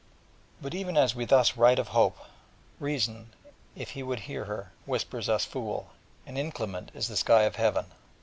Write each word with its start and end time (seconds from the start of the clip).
'But 0.63 0.73
even 0.73 0.97
as 0.97 1.13
we 1.13 1.25
thus 1.25 1.55
write 1.55 1.77
of 1.77 1.89
hope, 1.89 2.17
Reason, 2.79 3.29
if 3.75 3.93
we 3.95 4.01
would 4.01 4.21
hear 4.21 4.45
her, 4.45 4.71
whispers 4.87 5.29
us 5.29 5.45
"fool": 5.45 5.91
and 6.25 6.39
inclement 6.39 6.89
is 6.95 7.07
the 7.07 7.15
sky 7.15 7.43
of 7.43 7.59
earth. 7.59 7.85